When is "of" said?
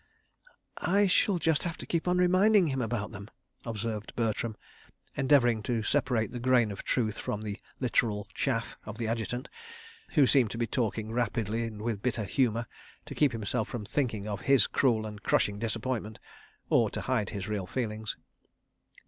6.71-6.83, 8.83-8.97, 14.27-14.41